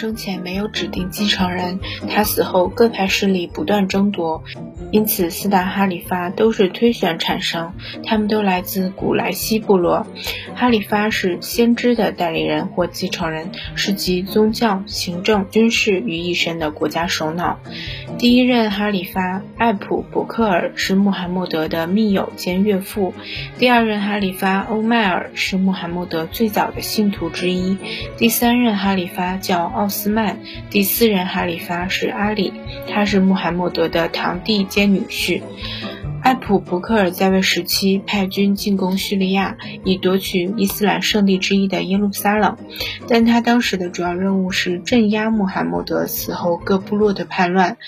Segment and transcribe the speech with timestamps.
[0.00, 4.42] 生前没有指定继承人，他死后各派势力不断争夺，
[4.90, 7.74] 因此四大哈里发都是推选产生，
[8.06, 10.06] 他们都来自古莱西部落。
[10.54, 17.58] 哈里发是先知的代理人或继承人，是集宗教、行政、军事于一身的国家首脑。
[18.18, 23.12] 第一任哈里发艾普伯克尔是穆罕默德的密友兼岳父，
[23.58, 27.76] 第二任哈里发欧迈尔是穆罕默德最早的信徒之一，
[28.16, 30.38] 第三任哈里发叫奥斯曼，
[30.70, 32.52] 第四任哈里发是阿里，
[32.88, 35.42] 他是穆罕默德的堂弟兼女婿。
[36.22, 42.58] 艾普伯克尔在位时期派军进攻叙利亚，以夺取伊斯兰圣地之一的耶路撒冷，
[43.08, 47.78] 但他当时的主要任务是镇压穆罕默德死后各部落的叛乱。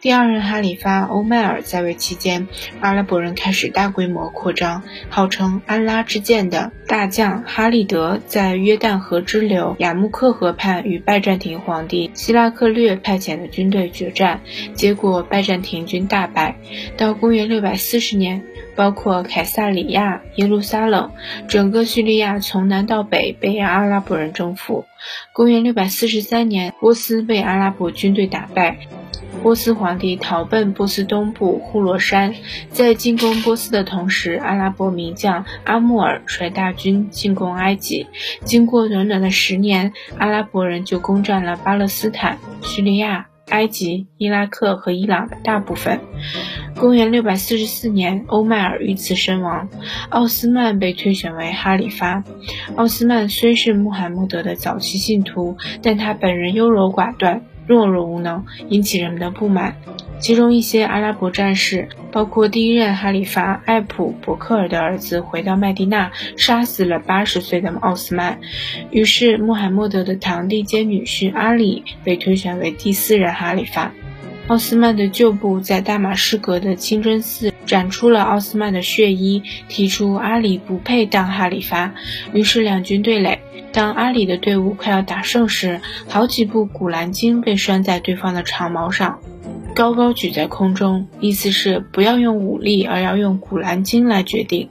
[0.00, 2.46] 第二任哈里发欧迈尔在位期间，
[2.80, 14.42] 阿拉伯人开始大规模扩张，号称安拉之剑的大将哈利德在约旦河支流雅穆克河畔与拜占庭皇帝希拉克略派遣的军队决战，
[14.74, 16.56] 结果拜占庭军大败。
[16.98, 17.77] 到公元六百。
[17.78, 18.44] 四十年，
[18.76, 21.12] 包括凯撒里亚、耶路撒冷，
[21.48, 24.84] 整个叙利亚从南到北被阿拉伯人征服。
[25.32, 28.78] 公元六百四十三年，波斯被阿拉伯军队打败，
[29.42, 32.34] 波斯皇帝逃奔波斯东部呼罗珊。
[32.70, 38.08] 在进攻波斯的同时，阿拉伯名将阿穆尔率大军进攻埃及。
[38.44, 43.28] 经过短短的十年，阿拉伯人就攻占了巴勒斯坦、叙利亚。
[43.50, 46.00] 埃及、伊拉克和伊朗的大部分。
[46.76, 49.68] 公元六百四十四年，欧麦尔遇刺身亡，
[50.10, 52.22] 奥斯曼被推选为哈里发。
[52.76, 57.42] 奥斯曼虽是穆罕默德的早期信徒，但他本人优柔寡断。
[57.68, 59.76] 懦弱无能，引起人们的不满。
[60.20, 68.40] 其中一些阿拉伯战士，包括第一任哈里发艾普伯克尔的儿子，回到麦地那，杀死了八十岁的奥斯曼。
[68.90, 73.92] 于是，穆罕默德的堂弟兼女婿阿里被推选为第四任哈里发。
[74.48, 81.92] 奥斯曼的旧部在大马士革的清真寺展出了奥斯曼的血衣，提出阿里不配当哈里发。
[82.32, 83.40] 于是两军对垒。
[83.72, 89.20] 当阿里的队伍快要打胜时，好几部古兰经被拴在对方的长矛上，
[89.74, 94.70] 高高举在空中，意思是不要用武力，而要用古兰经来决定。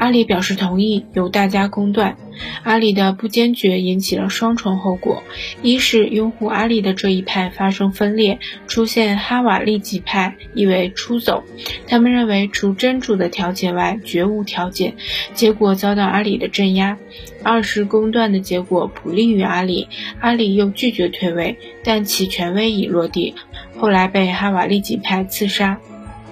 [0.00, 2.16] 阿里表示同意，由大家公断。
[2.62, 5.22] 阿里的不坚决引起了双重后果：
[5.60, 11.44] 一是拥护阿里的这一派发生分裂，出现哈瓦利吉派，意为出走。
[11.86, 14.94] 他们认为除真主的调解外，绝无调解，
[15.34, 16.96] 结果遭到阿里的镇压；
[17.42, 19.86] 二是公断的结果不利于阿里，
[20.18, 23.34] 阿里又拒绝退位，但其权威已落地，
[23.76, 25.78] 后来被哈瓦利吉派刺杀。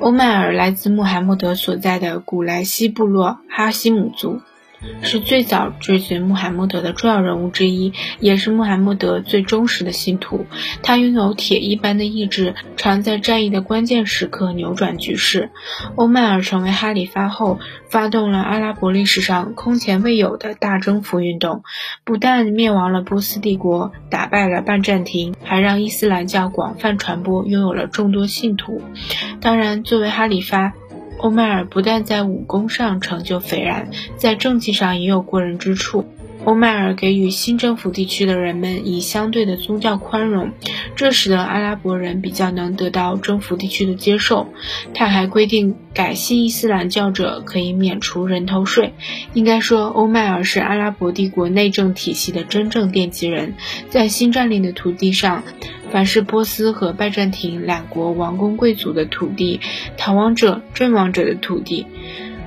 [0.01, 4.41] 欧迈尔来自穆罕默德所在的古莱西部落哈希姆族。
[5.03, 10.47] 是最早追随穆罕默德的重要人物之一，也是穆罕默德最忠实的信徒。
[10.83, 15.51] 他拥有铁一般的意志，常在战役的关键时刻扭转局势。
[15.97, 21.63] 欧迈尔成为哈里发后，发动了阿拉伯历史上空前未有的大征服运动，
[22.05, 28.83] 不但灭亡了波斯帝国，打败了拜占庭，还让伊斯兰教广泛传播，拥有了众多信徒。
[29.41, 30.73] 当然，作为哈里发。
[31.19, 36.08] 欧麦尔不但在武功上成就斐然，在政绩上也有过人之处。
[36.49, 40.53] 欧迈尔给予新征服地区的人们以相对的宗教宽容，
[40.97, 44.49] 这使得阿拉伯人比较能得到征服地区的接受。
[44.95, 48.95] 他还规定，改信伊斯兰教者可以免除人头税。
[49.35, 53.53] 应该说，欧迈尔是阿拉伯帝国内政体系的真正奠基人。
[53.91, 55.43] 在新占领的土地上，
[55.91, 59.61] 凡是波斯和拜占庭两国王公贵族的土地，
[59.99, 61.85] 逃亡者、阵亡者的土地。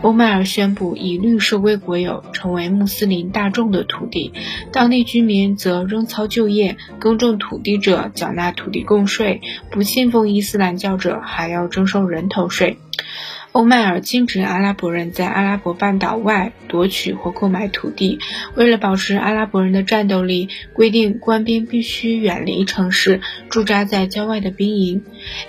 [0.01, 4.34] 欧麦尔宣布以律收归国有，成为穆斯林大众的土地，
[4.72, 12.78] 当地居民则仍操就业，耕种土地者缴纳土地贡税，不信奉伊斯兰教者还要征收人头税。
[13.51, 18.17] 欧迈尔禁止阿拉伯人在阿拉伯半岛外夺取或购买土地。
[18.55, 25.03] 为了保持阿拉伯人的战斗力，规定官兵必须远离城市，驻扎在郊外的兵营。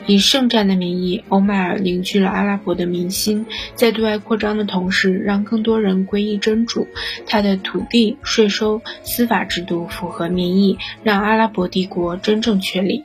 [0.07, 3.47] 以圣战的名义，欧迈尔凝聚了阿拉伯的民心，
[3.77, 6.89] 在对外扩张的同时，让更多人皈依真主。
[7.29, 13.05] 他的土地、税收、司法制度符合民意，让阿拉伯帝国真正确立。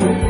[0.00, 0.29] Thank you.